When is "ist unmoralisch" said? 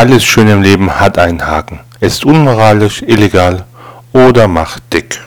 2.12-3.02